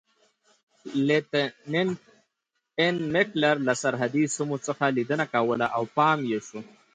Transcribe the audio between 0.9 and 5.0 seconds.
لیتننت اېن میکلر له سرحدي سیمو څخه